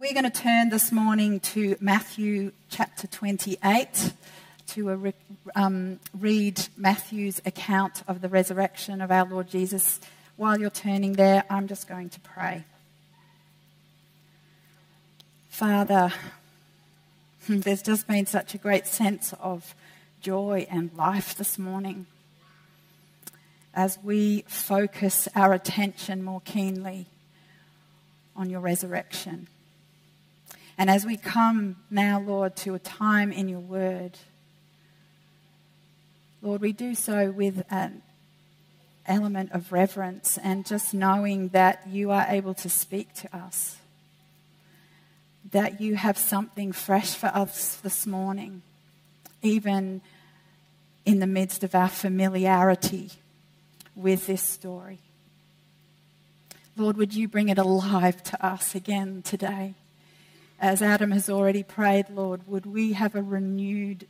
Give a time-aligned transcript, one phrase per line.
[0.00, 4.14] We're going to turn this morning to Matthew chapter 28
[4.68, 5.12] to
[5.54, 10.00] um, read Matthew's account of the resurrection of our Lord Jesus.
[10.36, 12.64] While you're turning there, I'm just going to pray.
[15.50, 16.14] Father,
[17.50, 19.74] there's just been such a great sense of
[20.22, 22.06] joy and life this morning
[23.74, 27.04] as we focus our attention more keenly
[28.34, 29.46] on your resurrection.
[30.80, 34.16] And as we come now, Lord, to a time in your word,
[36.40, 38.00] Lord, we do so with an
[39.04, 43.76] element of reverence and just knowing that you are able to speak to us,
[45.50, 48.62] that you have something fresh for us this morning,
[49.42, 50.00] even
[51.04, 53.10] in the midst of our familiarity
[53.94, 55.00] with this story.
[56.74, 59.74] Lord, would you bring it alive to us again today?
[60.60, 64.06] As Adam has already prayed, Lord, would we have a renewed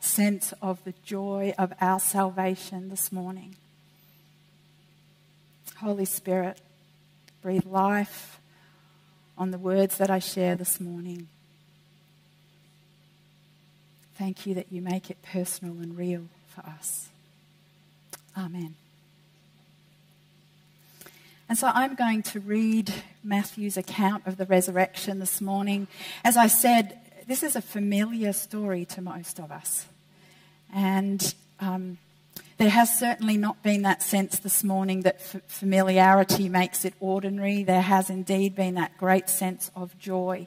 [0.00, 3.56] sense of the joy of our salvation this morning?
[5.76, 6.60] Holy Spirit,
[7.40, 8.38] breathe life
[9.38, 11.28] on the words that I share this morning.
[14.16, 17.08] Thank you that you make it personal and real for us.
[18.36, 18.74] Amen.
[21.48, 22.92] And so I'm going to read
[23.22, 25.88] Matthew's account of the resurrection this morning.
[26.24, 29.86] As I said, this is a familiar story to most of us.
[30.74, 31.98] And um,
[32.56, 37.62] there has certainly not been that sense this morning that familiarity makes it ordinary.
[37.62, 40.46] There has indeed been that great sense of joy.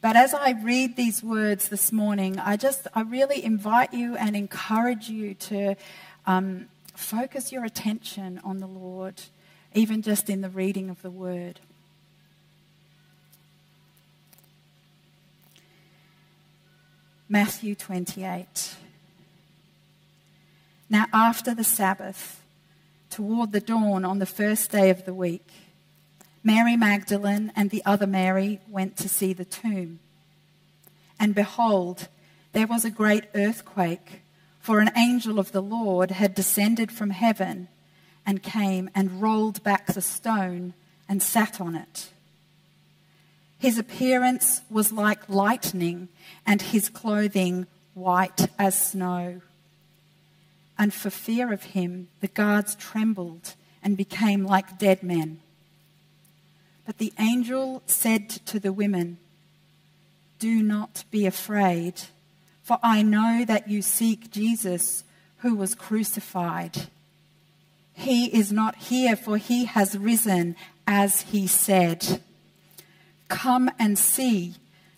[0.00, 4.36] But as I read these words this morning, I just, I really invite you and
[4.36, 5.76] encourage you to
[6.26, 9.20] um, focus your attention on the Lord
[9.74, 11.60] even just in the reading of the word.
[17.28, 18.74] Matthew 28.
[20.90, 22.42] Now, after the Sabbath,
[23.08, 25.46] toward the dawn on the first day of the week,
[26.44, 30.00] Mary Magdalene and the other Mary went to see the tomb.
[31.18, 32.08] And behold,
[32.52, 34.20] there was a great earthquake,
[34.60, 37.68] for an angel of the Lord had descended from heaven
[38.26, 40.74] and came and rolled back the stone
[41.08, 42.10] and sat on it.
[43.58, 46.08] His appearance was like lightning,
[46.44, 49.40] and his clothing white as snow.
[50.78, 55.40] And for fear of him, the guards trembled and became like dead men.
[56.86, 59.18] But the angel said to the women,
[60.40, 62.02] Do not be afraid,
[62.64, 65.04] for I know that you seek Jesus
[65.38, 66.88] who was crucified.
[67.94, 72.20] He is not here, for he has risen as he said.
[73.28, 74.54] Come and see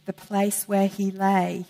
[0.06, 1.66] the place where he lay.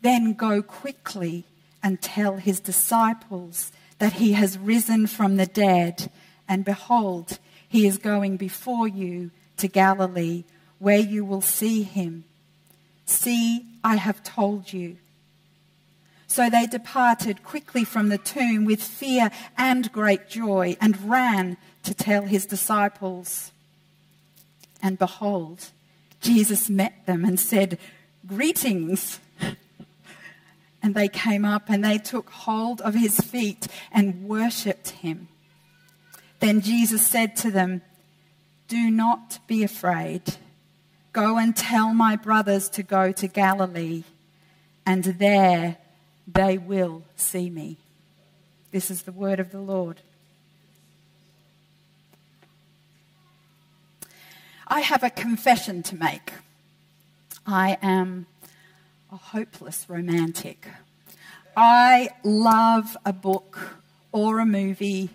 [0.00, 1.44] Then go quickly
[1.82, 6.10] and tell his disciples that he has risen from the dead.
[6.48, 7.38] And behold,
[7.68, 10.44] he is going before you to Galilee,
[10.78, 12.24] where you will see him.
[13.06, 14.96] See, I have told you.
[16.32, 21.92] So they departed quickly from the tomb with fear and great joy and ran to
[21.92, 23.52] tell his disciples.
[24.82, 25.66] And behold,
[26.22, 27.78] Jesus met them and said,
[28.26, 29.20] Greetings.
[30.82, 35.28] And they came up and they took hold of his feet and worshipped him.
[36.40, 37.82] Then Jesus said to them,
[38.68, 40.22] Do not be afraid.
[41.12, 44.02] Go and tell my brothers to go to Galilee,
[44.84, 45.76] and there
[46.26, 47.76] they will see me.
[48.70, 50.00] This is the word of the Lord.
[54.66, 56.32] I have a confession to make.
[57.46, 58.26] I am
[59.10, 60.66] a hopeless romantic.
[61.56, 63.58] I love a book
[64.12, 65.10] or a movie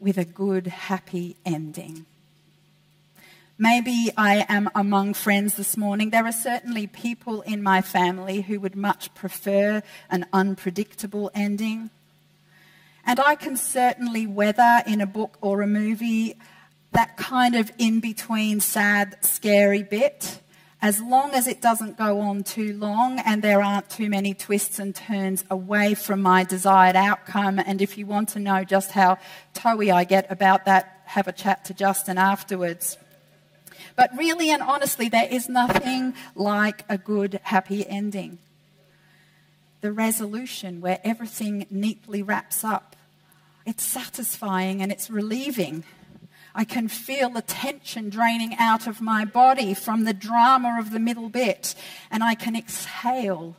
[0.00, 2.06] with a good, happy ending.
[3.62, 6.08] Maybe I am among friends this morning.
[6.08, 11.90] There are certainly people in my family who would much prefer an unpredictable ending.
[13.04, 16.36] And I can certainly weather in a book or a movie
[16.92, 20.40] that kind of in between sad, scary bit,
[20.80, 24.78] as long as it doesn't go on too long and there aren't too many twists
[24.78, 27.58] and turns away from my desired outcome.
[27.58, 29.18] And if you want to know just how
[29.52, 32.96] toey I get about that, have a chat to Justin afterwards.
[33.96, 38.38] But really and honestly, there is nothing like a good, happy ending.
[39.80, 42.96] The resolution where everything neatly wraps up.
[43.66, 45.84] It's satisfying and it's relieving.
[46.54, 50.98] I can feel the tension draining out of my body from the drama of the
[50.98, 51.74] middle bit,
[52.10, 53.56] and I can exhale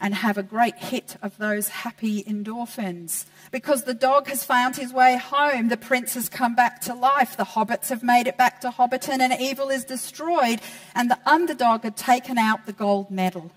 [0.00, 3.26] and have a great hit of those happy endorphins.
[3.50, 7.36] Because the dog has found his way home, the prince has come back to life,
[7.36, 10.60] the hobbits have made it back to Hobbiton, and evil is destroyed,
[10.94, 13.50] and the underdog had taken out the gold medal.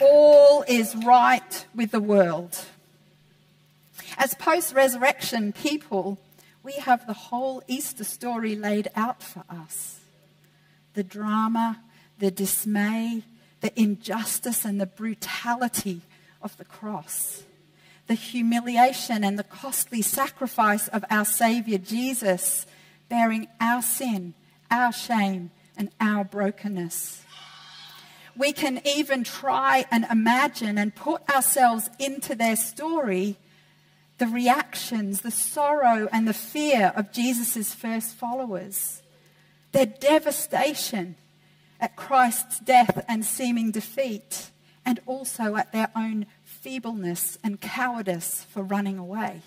[0.00, 2.58] All is right with the world.
[4.16, 6.18] As post resurrection people,
[6.62, 9.98] we have the whole Easter story laid out for us
[10.94, 11.80] the drama,
[12.18, 13.22] the dismay,
[13.62, 16.02] the injustice, and the brutality
[16.42, 17.44] of the cross,
[18.08, 22.66] the humiliation and the costly sacrifice of our Saviour Jesus,
[23.08, 24.34] bearing our sin,
[24.70, 27.22] our shame, and our brokenness.
[28.36, 33.36] We can even try and imagine and put ourselves into their story
[34.18, 39.02] the reactions, the sorrow, and the fear of Jesus' first followers,
[39.72, 41.16] their devastation
[41.82, 44.50] at Christ's death and seeming defeat,
[44.86, 49.42] and also at their own feebleness and cowardice for running away.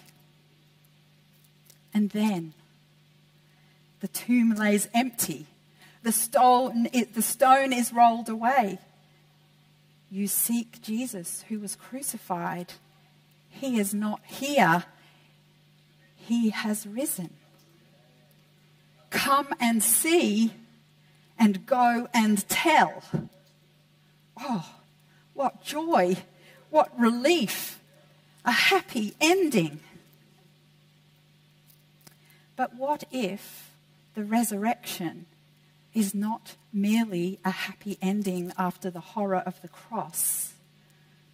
[1.94, 2.54] And then
[4.02, 5.48] the tomb lays empty,
[6.04, 8.78] the stone, the stone is rolled away.
[10.12, 12.74] You seek Jesus who was crucified
[13.56, 14.84] he is not here,
[16.18, 17.30] He has risen.
[19.10, 20.54] Come and see
[21.38, 23.04] and go and tell.
[24.40, 24.70] Oh,
[25.34, 26.18] what joy,
[26.70, 27.80] what relief,
[28.44, 29.80] a happy ending.
[32.56, 33.70] But what if
[34.14, 35.26] the resurrection
[35.94, 40.54] is not merely a happy ending after the horror of the cross,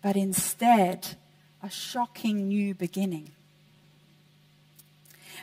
[0.02, 1.16] but instead
[1.64, 3.32] a shocking new beginning.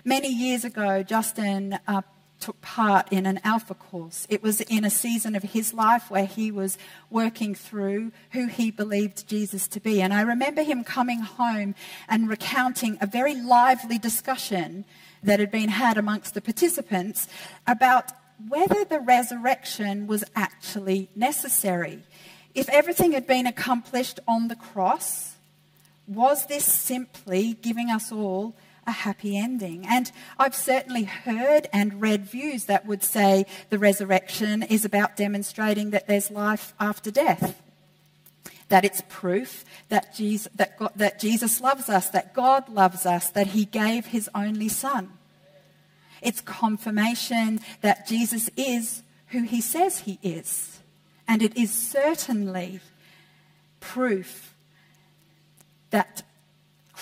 [0.04, 2.02] Many years ago, Justin uh,
[2.40, 4.26] took part in an Alpha course.
[4.28, 6.78] It was in a season of his life where he was
[7.10, 10.00] working through who he believed Jesus to be.
[10.00, 11.74] And I remember him coming home
[12.08, 14.84] and recounting a very lively discussion
[15.22, 17.28] that had been had amongst the participants
[17.66, 18.12] about
[18.48, 22.02] whether the resurrection was actually necessary.
[22.54, 25.34] If everything had been accomplished on the cross,
[26.06, 28.54] was this simply giving us all
[28.88, 29.86] a happy ending?
[29.86, 35.90] And I've certainly heard and read views that would say the resurrection is about demonstrating
[35.90, 37.62] that there's life after death.
[38.68, 43.30] That it's proof that Jesus, that, God, that Jesus loves us, that God loves us,
[43.30, 45.10] that He gave His only Son.
[46.20, 50.80] It's confirmation that Jesus is who He says He is.
[51.26, 52.80] And it is certainly
[53.80, 54.54] proof
[55.90, 56.22] that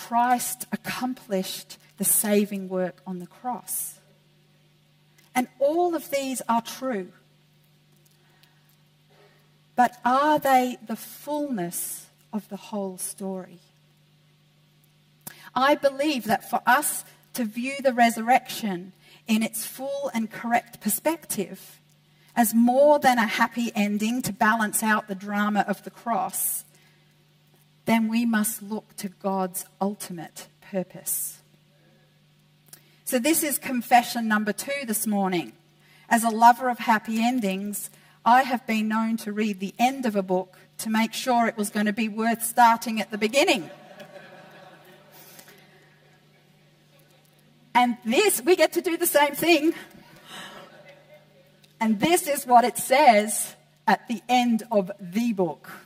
[0.06, 3.98] Christ accomplished the saving work on the cross.
[5.34, 7.08] And all of these are true.
[9.74, 13.58] But are they the fullness of the whole story?
[15.56, 17.04] I believe that for us
[17.34, 18.92] to view the resurrection
[19.26, 21.80] in its full and correct perspective
[22.36, 26.64] as more than a happy ending to balance out the drama of the cross,
[27.86, 31.38] then we must look to God's ultimate purpose.
[33.04, 35.52] So, this is confession number two this morning.
[36.08, 37.90] As a lover of happy endings,
[38.24, 41.56] I have been known to read the end of a book to make sure it
[41.56, 43.70] was going to be worth starting at the beginning.
[47.74, 49.74] And this, we get to do the same thing.
[51.78, 53.54] And this is what it says
[53.86, 55.85] at the end of the book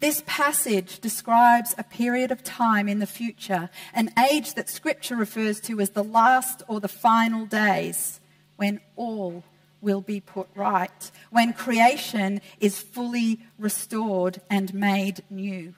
[0.00, 5.60] This passage describes a period of time in the future, an age that Scripture refers
[5.60, 8.18] to as the last or the final days,
[8.56, 9.44] when all
[9.82, 15.74] will be put right, when creation is fully restored and made new,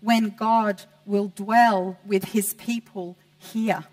[0.00, 3.84] when God will dwell with his people here.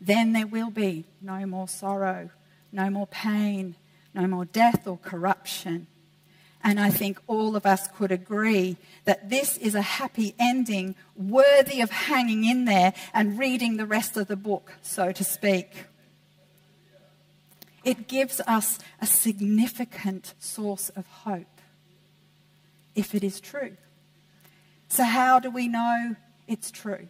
[0.00, 2.30] Then there will be no more sorrow,
[2.72, 3.74] no more pain,
[4.14, 5.86] no more death or corruption.
[6.64, 11.80] And I think all of us could agree that this is a happy ending worthy
[11.80, 15.86] of hanging in there and reading the rest of the book, so to speak.
[17.84, 21.60] It gives us a significant source of hope
[22.94, 23.76] if it is true.
[24.88, 26.14] So, how do we know
[26.46, 27.08] it's true?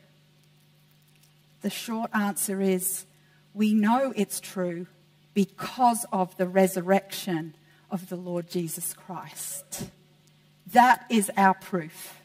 [1.61, 3.05] The short answer is
[3.53, 4.87] we know it's true
[5.35, 7.55] because of the resurrection
[7.93, 9.91] of the Lord Jesus Christ.
[10.73, 12.19] That is our proof.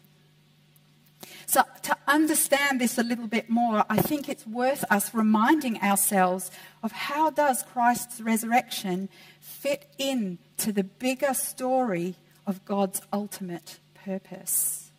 [1.46, 6.52] So, to understand this a little bit more, I think it's worth us reminding ourselves
[6.84, 9.08] of how does Christ's resurrection
[9.40, 14.92] fit in to the bigger story of God's ultimate purpose.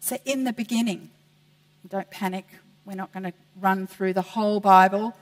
[0.00, 1.10] So, in the beginning,
[1.88, 2.46] don't panic,
[2.86, 5.14] we're not going to run through the whole Bible.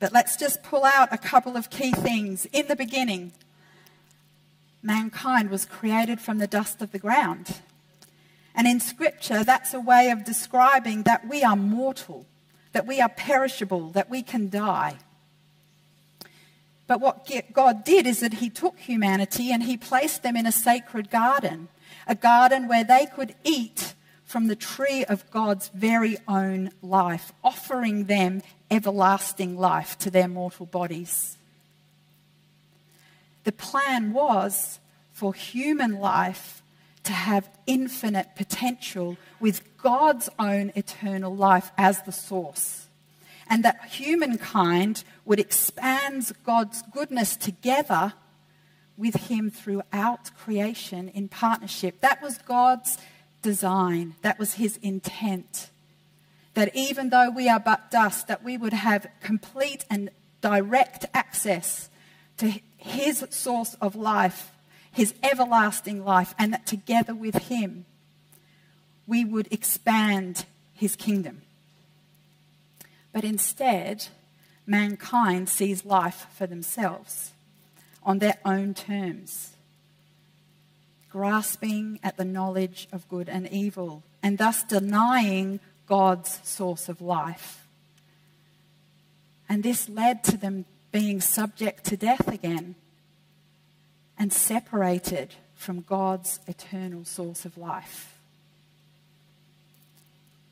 [0.00, 2.46] But let's just pull out a couple of key things.
[2.52, 3.32] In the beginning,
[4.82, 7.60] mankind was created from the dust of the ground.
[8.54, 12.26] And in Scripture, that's a way of describing that we are mortal,
[12.72, 14.98] that we are perishable, that we can die.
[16.86, 20.52] But what God did is that He took humanity and He placed them in a
[20.52, 21.68] sacred garden,
[22.06, 28.04] a garden where they could eat from the tree of God's very own life, offering
[28.04, 31.36] them everlasting life to their mortal bodies.
[33.44, 34.78] The plan was
[35.12, 36.62] for human life
[37.04, 42.86] to have infinite potential with God's own eternal life as the source.
[43.48, 48.12] And that humankind would expand God's goodness together
[48.98, 52.00] with Him throughout creation in partnership.
[52.00, 52.98] That was God's
[53.42, 54.14] design.
[54.22, 55.70] That was his intent.
[56.58, 60.10] That even though we are but dust, that we would have complete and
[60.40, 61.88] direct access
[62.38, 64.50] to his source of life,
[64.90, 67.84] his everlasting life, and that together with him,
[69.06, 71.42] we would expand his kingdom.
[73.12, 74.08] But instead,
[74.66, 77.34] mankind sees life for themselves
[78.02, 79.52] on their own terms
[81.10, 87.66] grasping at the knowledge of good and evil, and thus denying God's source of life.
[89.48, 92.74] And this led to them being subject to death again
[94.18, 98.18] and separated from God's eternal source of life.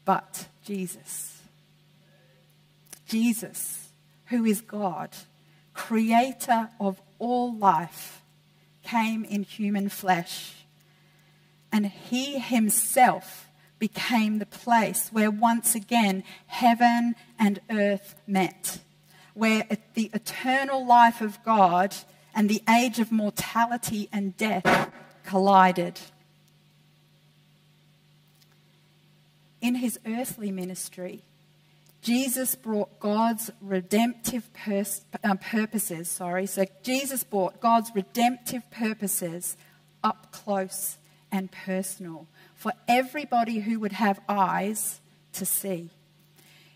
[0.04, 1.42] But Jesus,
[3.06, 3.88] Jesus,
[4.26, 5.10] who is God,
[5.74, 8.22] creator of all life,
[8.82, 10.54] came in human flesh.
[11.72, 13.46] And he himself
[13.78, 18.78] became the place where once again heaven and earth met,
[19.34, 21.94] where the eternal life of God
[22.34, 24.90] and the age of mortality and death
[25.24, 25.98] collided.
[29.60, 31.22] In his earthly ministry,
[32.02, 36.46] Jesus brought God's redemptive pers- uh, purposes, sorry.
[36.46, 39.56] So Jesus brought God's redemptive purposes
[40.04, 40.98] up close
[41.32, 45.00] and personal for everybody who would have eyes
[45.34, 45.90] to see.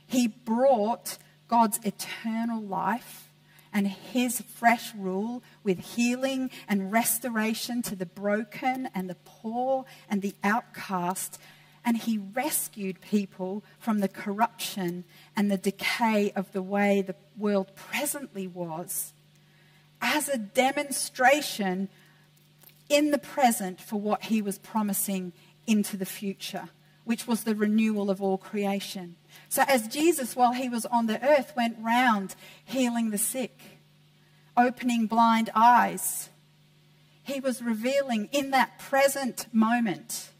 [0.06, 1.18] He brought
[1.48, 3.30] God's eternal life
[3.72, 10.22] and his fresh rule with healing and restoration to the broken and the poor and
[10.22, 11.38] the outcast
[11.84, 17.74] and he rescued people from the corruption and the decay of the way the world
[17.74, 19.12] presently was
[20.02, 21.88] as a demonstration
[22.88, 25.32] in the present for what he was promising
[25.66, 26.68] into the future,
[27.04, 29.16] which was the renewal of all creation.
[29.48, 33.58] So, as Jesus, while he was on the earth, went round healing the sick,
[34.56, 36.28] opening blind eyes,
[37.22, 40.30] he was revealing in that present moment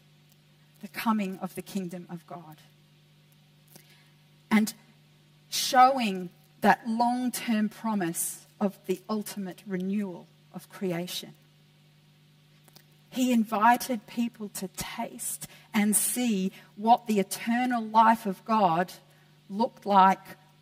[0.81, 2.57] the coming of the kingdom of God.
[4.49, 4.73] And
[5.49, 6.29] showing
[6.61, 11.33] that long term promise of the ultimate renewal of creation.
[13.11, 18.91] He invited people to taste and see what the eternal life of God
[19.49, 20.21] looked like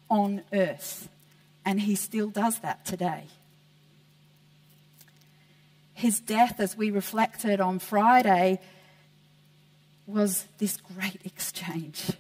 [0.10, 1.08] on earth.
[1.64, 3.26] And he still does that today.
[6.00, 8.60] his death, as we reflected on Friday,
[10.08, 12.14] was this great exchange.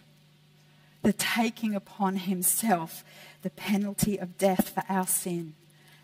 [1.01, 3.05] The taking upon himself
[3.41, 5.53] the penalty of death for our sin,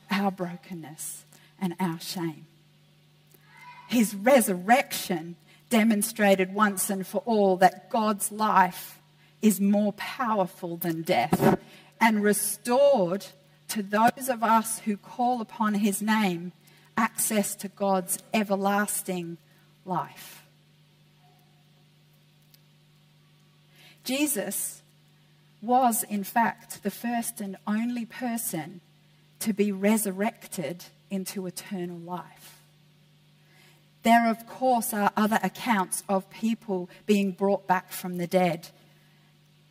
[0.09, 1.25] our brokenness,
[1.59, 2.45] and our shame.
[3.87, 5.35] His resurrection
[5.69, 8.99] demonstrated once and for all that God's life
[9.41, 11.59] is more powerful than death
[11.99, 13.25] and restored
[13.69, 16.51] to those of us who call upon his name
[16.97, 19.37] access to God's everlasting
[19.85, 20.43] life.
[24.03, 24.81] Jesus
[25.61, 28.81] was, in fact, the first and only person
[29.39, 32.44] to be resurrected into eternal life.
[34.05, 38.67] There, of course, are other accounts of people being brought back from the dead,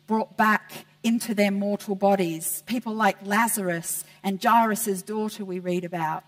[0.07, 2.61] brought back into their mortal bodies.
[2.65, 6.25] People like Lazarus and Jairus' daughter, we read about.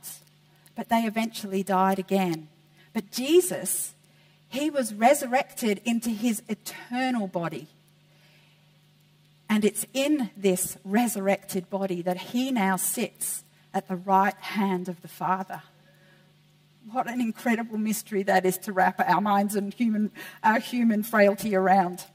[0.74, 2.48] But they eventually died again.
[2.94, 3.94] But Jesus,
[4.48, 7.68] he was resurrected into his eternal body.
[9.50, 15.02] And it's in this resurrected body that he now sits at the right hand of
[15.02, 15.64] the Father.
[16.92, 20.10] What an incredible mystery that is to wrap our minds and human,
[20.42, 22.06] our human frailty around.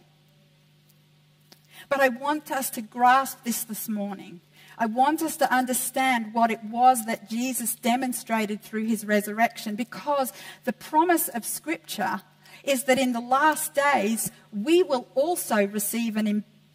[1.90, 4.40] But I want us to grasp this this morning.
[4.78, 10.32] I want us to understand what it was that Jesus demonstrated through his resurrection because
[10.64, 12.22] the promise of Scripture
[12.64, 16.26] is that in the last days we will also receive an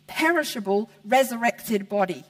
[0.08, 2.24] imperishable resurrected body.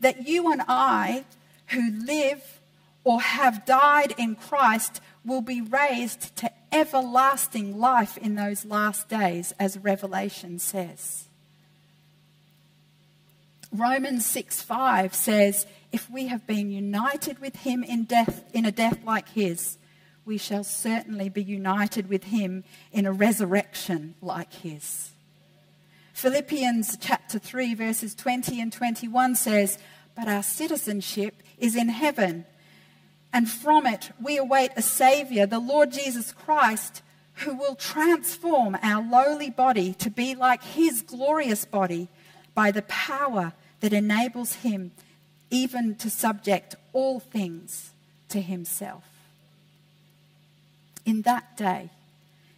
[0.00, 1.24] That you and I,
[1.68, 2.59] who live
[3.10, 9.52] or have died in Christ will be raised to everlasting life in those last days,
[9.58, 11.24] as Revelation says.
[13.72, 18.70] Romans 6 5 says, If we have been united with him in death, in a
[18.70, 19.76] death like his,
[20.24, 22.62] we shall certainly be united with him
[22.92, 25.10] in a resurrection like his.
[26.12, 29.78] Philippians chapter 3, verses 20 and 21 says,
[30.14, 32.44] But our citizenship is in heaven
[33.32, 37.02] and from it we await a Saviour, the Lord Jesus Christ,
[37.34, 42.08] who will transform our lowly body to be like His glorious body
[42.54, 44.90] by the power that enables Him
[45.50, 47.92] even to subject all things
[48.28, 49.04] to Himself.
[51.06, 51.90] In that day,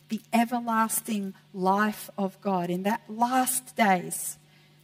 [0.09, 4.37] the everlasting life of God, in that last days,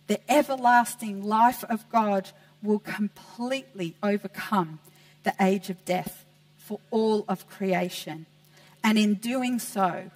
[0.07, 2.31] the everlasting life of God
[2.63, 4.79] will completely overcome
[5.29, 6.25] the age of death
[6.57, 8.25] for all of creation.
[8.83, 10.11] And in doing so,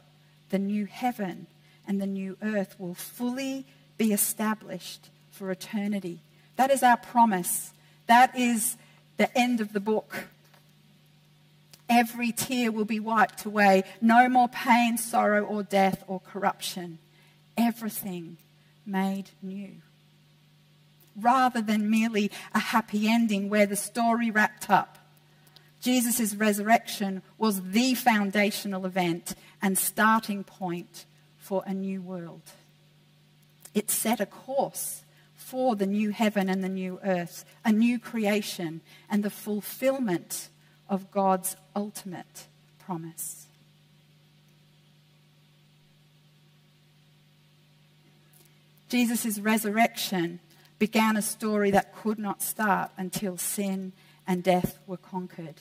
[0.49, 1.47] the new heaven
[1.87, 3.67] and the new earth will fully
[3.99, 6.21] be established for eternity.
[6.57, 7.73] That is our promise.
[8.07, 8.77] That is
[9.19, 10.29] the end of the book.
[11.91, 13.83] Every tear will be wiped away.
[14.01, 16.99] No more pain, sorrow, or death or corruption.
[17.59, 18.39] Everything
[18.87, 19.73] made new
[21.21, 24.97] rather than merely a happy ending where the story wrapped up.
[25.83, 31.05] Jesus' resurrection was the foundational event and starting point
[31.37, 32.43] for a new world.
[33.75, 35.03] It set a course
[35.35, 40.49] for the new heaven and the new earth, a new creation, and the fulfillment
[40.89, 42.47] of God's ultimate
[42.79, 43.47] promise.
[48.89, 50.39] Jesus' resurrection
[50.79, 53.93] began a story that could not start until sin
[54.27, 55.57] and death were conquered,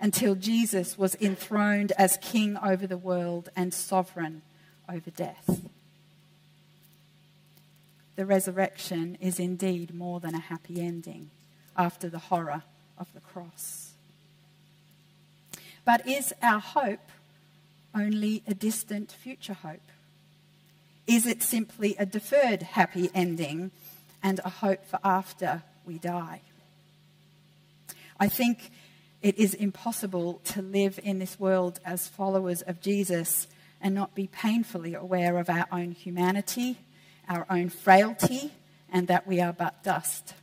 [0.00, 4.42] until Jesus was enthroned as king over the world and sovereign
[4.88, 5.60] over death.
[8.16, 11.30] The resurrection is indeed more than a happy ending
[11.76, 12.62] after the horror
[12.98, 13.92] of the cross.
[15.84, 17.10] But is our hope
[17.94, 19.80] only a distant future hope?
[21.06, 23.70] Is it simply a deferred happy ending
[24.22, 26.42] and a hope for after we die.
[28.20, 28.70] I think
[29.20, 33.48] it is impossible to live in this world as followers of Jesus
[33.80, 36.78] and not be painfully aware of our own humanity,
[37.28, 38.52] our own frailty,
[38.92, 40.34] and that we are but dust.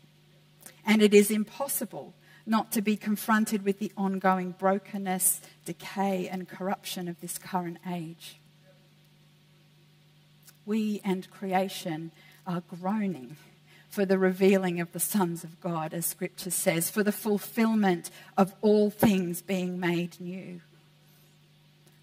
[0.85, 2.13] And it is impossible
[2.45, 8.37] not to be confronted with the ongoing brokenness, decay, and corruption of this current age.
[10.65, 12.11] We and creation
[12.45, 13.37] are groaning
[13.95, 18.53] for the revealing of the sons of God, as Scripture says, for the fulfillment of
[18.61, 20.59] all things being made new.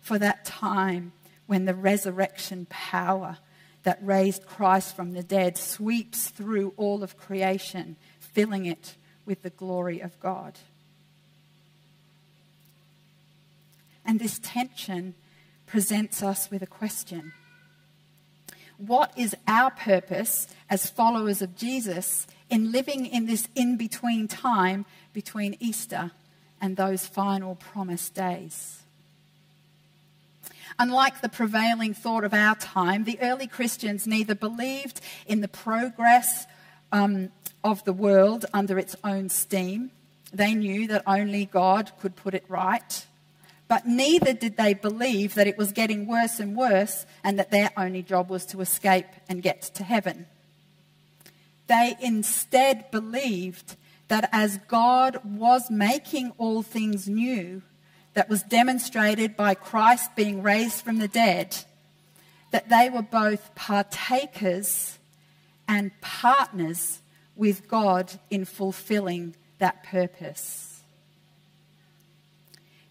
[0.00, 1.12] For that time
[1.46, 3.36] when the resurrection power
[3.82, 8.94] that raised Christ from the dead sweeps through all of creation, filling it
[9.26, 10.54] with the glory of God.
[14.02, 15.14] And this tension
[15.66, 17.34] presents us with a question
[18.84, 24.86] What is our purpose as followers of Jesus in living in this in between time
[25.12, 26.10] between Easter
[26.60, 28.80] and those final promised days?
[30.80, 36.46] Unlike the prevailing thought of our time, the early Christians neither believed in the progress
[36.90, 37.30] um,
[37.62, 39.92] of the world under its own steam.
[40.32, 43.06] They knew that only God could put it right.
[43.72, 47.70] But neither did they believe that it was getting worse and worse and that their
[47.74, 50.26] only job was to escape and get to heaven.
[51.68, 53.76] They instead believed
[54.08, 57.62] that as God was making all things new,
[58.12, 61.56] that was demonstrated by Christ being raised from the dead,
[62.50, 64.98] that they were both partakers
[65.66, 67.00] and partners
[67.36, 70.71] with God in fulfilling that purpose.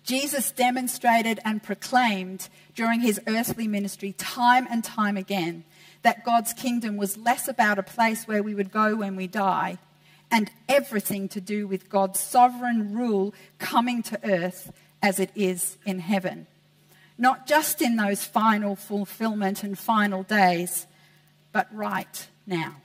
[0.03, 5.63] Jesus demonstrated and proclaimed during his earthly ministry time and time again
[6.01, 9.77] that God's kingdom was less about a place where we would go when we die
[10.31, 15.99] and everything to do with God's sovereign rule coming to earth as it is in
[15.99, 16.47] heaven.
[17.17, 20.87] Not just in those final fulfillment and final days,
[21.51, 22.77] but right now.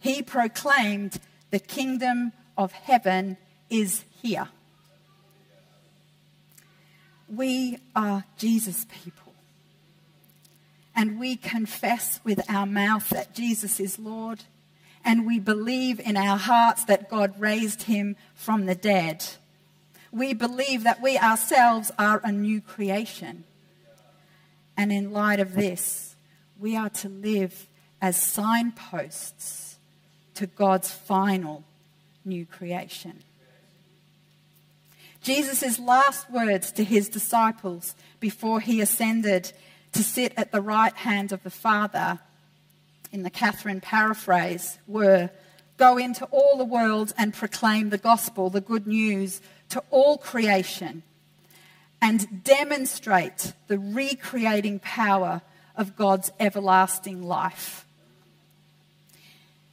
[0.00, 3.36] He proclaimed, The kingdom of heaven
[3.70, 4.48] is here.
[7.34, 9.32] We are Jesus people.
[10.94, 14.42] And we confess with our mouth that Jesus is Lord.
[15.04, 19.24] And we believe in our hearts that God raised him from the dead
[20.12, 23.44] we believe that we ourselves are a new creation.
[24.76, 26.16] And in light of this,
[26.58, 27.66] we are to live
[28.02, 29.78] as signposts
[30.34, 31.64] to God's final
[32.24, 33.22] new creation.
[35.22, 39.52] Jesus' last words to his disciples before he ascended
[39.92, 42.20] to sit at the right hand of the Father,
[43.12, 45.30] in the Catherine paraphrase, were
[45.80, 51.02] Go into all the world and proclaim the gospel, the good news to all creation
[52.02, 55.40] and demonstrate the recreating power
[55.74, 57.86] of God's everlasting life.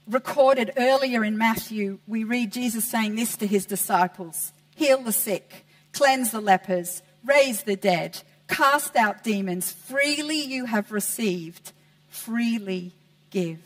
[0.07, 5.66] Recorded earlier in Matthew, we read Jesus saying this to his disciples Heal the sick,
[5.92, 9.72] cleanse the lepers, raise the dead, cast out demons.
[9.74, 11.74] Freely you have received,
[12.10, 12.94] freely
[13.30, 13.60] give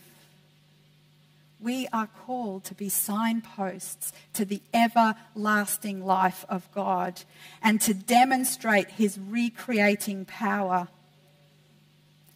[1.62, 7.21] we are called to be signposts to the everlasting life of God
[7.62, 10.88] and to demonstrate his recreating power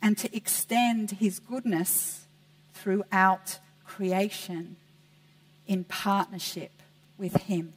[0.02, 2.26] and to extend his goodness
[2.74, 4.76] throughout creation
[5.66, 6.72] in partnership
[7.18, 7.74] with him.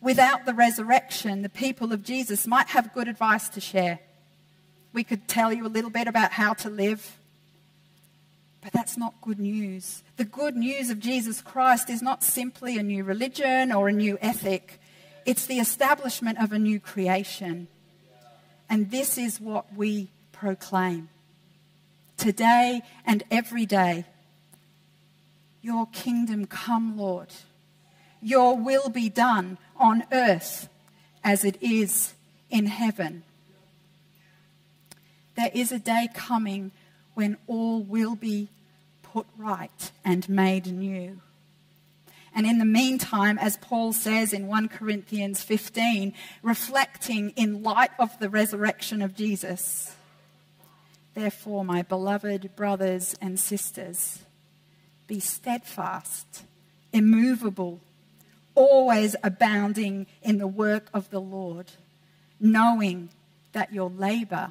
[0.00, 4.00] Without the resurrection, the people of Jesus might have good advice to share.
[4.92, 7.18] We could tell you a little bit about how to live
[8.66, 10.02] but that's not good news.
[10.16, 14.18] The good news of Jesus Christ is not simply a new religion or a new
[14.20, 14.80] ethic,
[15.24, 17.68] it's the establishment of a new creation.
[18.68, 21.10] And this is what we proclaim
[22.16, 24.04] today and every day.
[25.62, 27.28] Your kingdom come, Lord.
[28.20, 30.68] Your will be done on earth
[31.22, 32.14] as it is
[32.50, 33.22] in heaven.
[35.36, 36.72] There is a day coming
[37.14, 38.48] when all will be
[39.02, 41.20] put right and made new.
[42.34, 46.12] And in the meantime, as Paul says in 1 Corinthians 15,
[46.42, 49.94] reflecting in light of the resurrection of Jesus,
[51.14, 54.18] therefore, my beloved brothers and sisters,
[55.06, 56.44] be steadfast,
[56.92, 57.80] immovable,
[58.56, 61.70] always abounding in the work of the Lord,
[62.40, 63.10] knowing
[63.52, 64.50] that your labor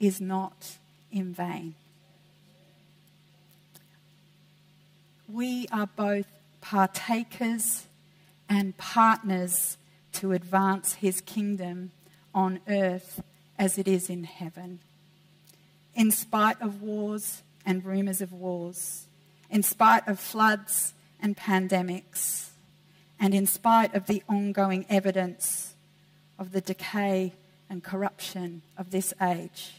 [0.00, 0.78] is not
[1.10, 1.74] in vain.
[5.32, 6.26] we are both
[6.60, 7.86] partakers
[8.48, 9.78] and partners
[10.12, 11.90] to advance his kingdom
[12.34, 13.22] on earth
[13.58, 14.78] as it is in heaven.
[15.94, 19.06] In spite of wars and rumours of wars,
[19.50, 22.50] in spite of floods and pandemics,
[23.22, 25.74] and in spite of the ongoing evidence
[26.40, 27.32] of the decay
[27.70, 29.74] and corruption of this age,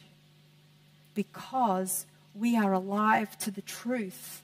[1.14, 4.42] because we are alive to the truth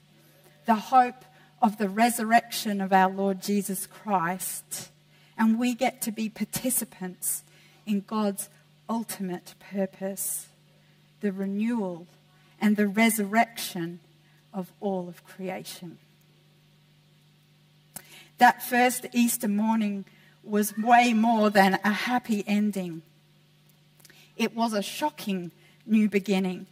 [0.66, 1.24] the hope
[1.62, 4.90] of the resurrection of our Lord Jesus Christ,
[5.36, 7.42] and we get to be participants
[7.86, 8.50] in God's
[8.88, 10.46] ultimate purpose
[11.22, 12.06] the renewal
[12.60, 14.00] and the resurrection
[14.52, 15.96] of all of creation.
[18.40, 20.06] That first Easter morning,
[20.42, 23.02] was way more than a happy ending.
[24.34, 25.52] It was a shocking
[25.84, 26.66] new beginning.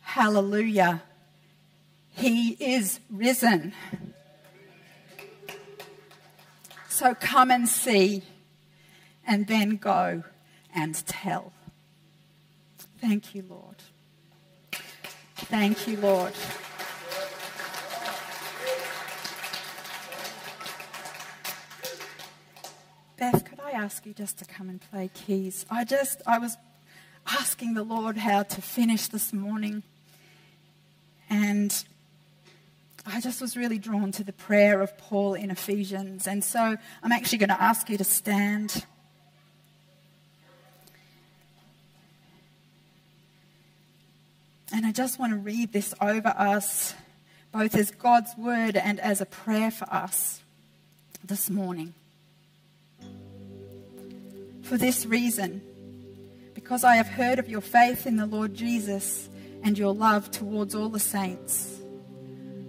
[0.00, 1.02] Hallelujah.
[2.12, 3.74] He is risen.
[6.88, 8.22] So come and see,
[9.26, 10.22] and then go
[10.74, 11.52] and tell.
[13.02, 13.76] Thank you, Lord.
[15.36, 16.32] Thank you, Lord.
[23.32, 25.64] Beth, could I ask you just to come and play keys?
[25.70, 26.58] I just, I was
[27.26, 29.82] asking the Lord how to finish this morning.
[31.30, 31.74] And
[33.06, 36.26] I just was really drawn to the prayer of Paul in Ephesians.
[36.26, 38.84] And so I'm actually going to ask you to stand.
[44.70, 46.92] And I just want to read this over us,
[47.52, 50.42] both as God's word and as a prayer for us
[51.24, 51.94] this morning.
[54.74, 55.62] For this reason,
[56.52, 59.28] because I have heard of your faith in the Lord Jesus
[59.62, 61.80] and your love towards all the saints.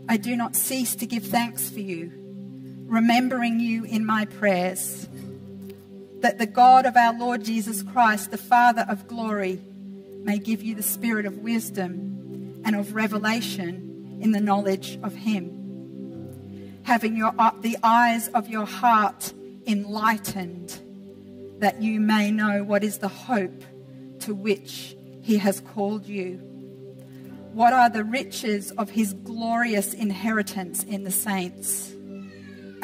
[0.07, 2.11] I do not cease to give thanks for you,
[2.85, 5.09] remembering you in my prayers,
[6.19, 9.59] that the God of our Lord Jesus Christ, the Father of glory,
[10.21, 16.83] may give you the spirit of wisdom and of revelation in the knowledge of him,
[16.83, 19.33] having your, the eyes of your heart
[19.65, 20.81] enlightened,
[21.59, 23.63] that you may know what is the hope
[24.19, 26.39] to which he has called you
[27.55, 31.89] what are the riches of his glorious inheritance in the saints?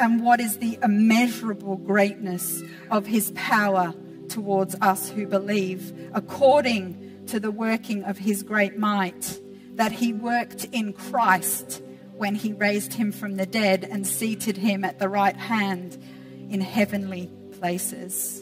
[0.00, 3.92] And what is the immeasurable greatness of his power
[4.30, 9.38] towards us who believe, according to the working of his great might,
[9.74, 11.82] that he worked in Christ
[12.16, 16.02] when he raised him from the dead and seated him at the right hand
[16.48, 17.30] in heavenly
[17.60, 18.41] places,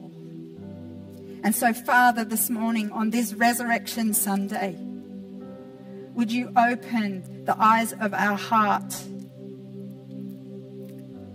[1.43, 4.75] And so, Father, this morning on this Resurrection Sunday,
[6.13, 8.95] would you open the eyes of our heart?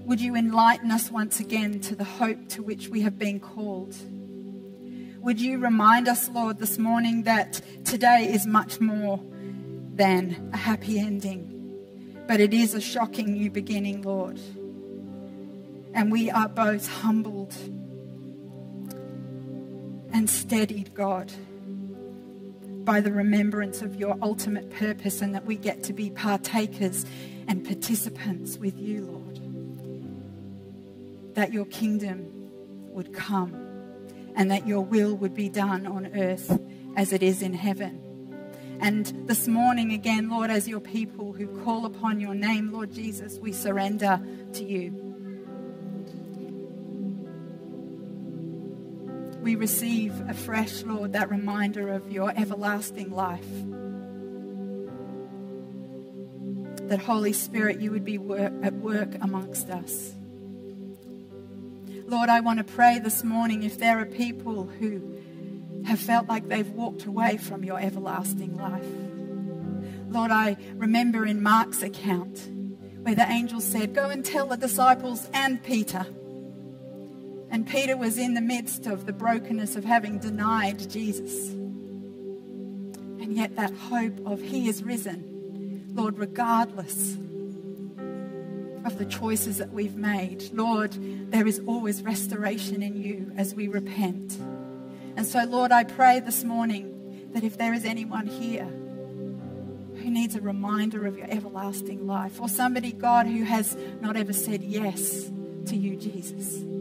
[0.04, 3.96] Would you enlighten us once again to the hope to which we have been called?
[5.18, 9.20] Would you remind us, Lord, this morning that today is much more
[9.96, 11.74] than a happy ending,
[12.28, 14.38] but it is a shocking new beginning, Lord.
[15.94, 17.54] And we are both humbled
[20.12, 21.32] and steadied, God
[22.86, 27.04] by the remembrance of your ultimate purpose and that we get to be partakers
[27.48, 29.40] and participants with you, Lord.
[31.34, 32.30] That your kingdom
[32.92, 33.54] would come
[34.36, 36.58] and that your will would be done on earth
[36.96, 38.00] as it is in heaven.
[38.80, 43.38] And this morning, again, Lord, as your people who call upon your name, Lord Jesus,
[43.38, 44.20] we surrender
[44.52, 45.05] to you.
[49.46, 53.46] We receive afresh, Lord, that reminder of your everlasting life.
[56.88, 60.14] That, Holy Spirit, you would be work, at work amongst us.
[62.08, 65.16] Lord, I want to pray this morning if there are people who
[65.84, 70.08] have felt like they've walked away from your everlasting life.
[70.08, 72.48] Lord, I remember in Mark's account
[73.02, 76.04] where the angel said, Go and tell the disciples and Peter
[77.56, 81.48] and Peter was in the midst of the brokenness of having denied Jesus.
[81.48, 87.14] And yet, that hope of He is risen, Lord, regardless
[88.84, 90.98] of the choices that we've made, Lord,
[91.30, 94.34] there is always restoration in you as we repent.
[95.16, 100.34] And so, Lord, I pray this morning that if there is anyone here who needs
[100.34, 105.30] a reminder of your everlasting life, or somebody, God, who has not ever said yes
[105.68, 106.75] to you, Jesus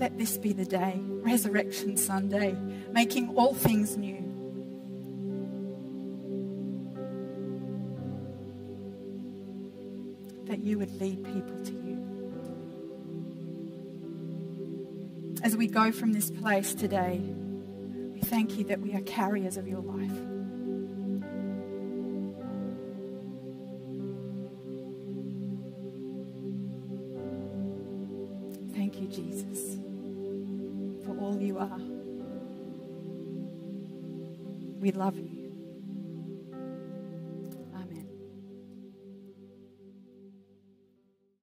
[0.00, 2.56] let this be the day, Resurrection Sunday,
[2.90, 4.16] making all things new.
[10.46, 11.90] That you would lead people to you.
[15.42, 17.20] As we go from this place today,
[18.14, 20.29] we thank you that we are carriers of your life.
[35.00, 35.29] Love you.